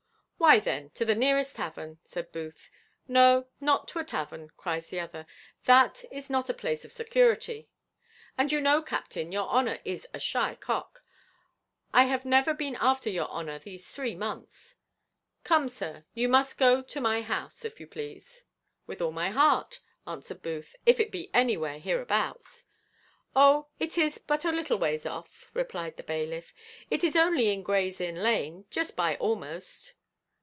"Why 0.43 0.57
then, 0.59 0.89
to 0.95 1.05
the 1.05 1.13
nearest 1.13 1.55
tavern," 1.57 1.99
said 2.03 2.31
Booth. 2.31 2.71
"No, 3.07 3.45
not 3.59 3.87
to 3.89 3.99
a 3.99 4.03
tavern," 4.03 4.49
cries 4.57 4.87
the 4.87 4.99
other, 4.99 5.27
"that 5.65 6.03
is 6.09 6.31
not 6.31 6.49
a 6.49 6.53
place 6.53 6.83
of 6.83 6.91
security; 6.91 7.69
and 8.39 8.51
you 8.51 8.59
know, 8.59 8.81
captain, 8.81 9.31
your 9.31 9.47
honour 9.47 9.77
is 9.85 10.07
a 10.15 10.19
shy 10.19 10.55
cock; 10.55 11.03
I 11.93 12.05
have 12.05 12.23
been 12.57 12.73
after 12.81 13.07
your 13.07 13.27
honour 13.27 13.59
these 13.59 13.91
three 13.91 14.15
months. 14.15 14.77
Come, 15.43 15.69
sir, 15.69 16.05
you 16.15 16.27
must 16.27 16.57
go 16.57 16.81
to 16.81 16.99
my 16.99 17.21
house, 17.21 17.63
if 17.63 17.79
you 17.79 17.85
please." 17.85 18.43
"With 18.87 18.99
all 18.99 19.11
my 19.11 19.29
heart," 19.29 19.79
answered 20.07 20.41
Booth, 20.41 20.75
"if 20.87 20.99
it 20.99 21.11
be 21.11 21.29
anywhere 21.35 21.77
hereabouts." 21.77 22.65
"Oh, 23.35 23.67
it 23.79 23.95
is 23.95 24.17
but 24.17 24.43
a 24.43 24.51
little 24.51 24.79
ways 24.79 25.05
off," 25.05 25.51
replied 25.53 25.97
the 25.97 26.03
bailiff; 26.03 26.51
"it 26.89 27.03
is 27.03 27.15
only 27.15 27.53
in 27.53 27.61
Gray's 27.61 28.01
inn 28.01 28.15
lane, 28.23 28.65
just 28.71 28.95
by 28.95 29.15
almost." 29.17 29.93